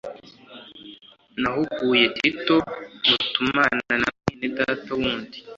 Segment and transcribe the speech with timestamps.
[1.41, 2.55] Nahuguye tito
[3.07, 5.37] mutumana na mwene data wundi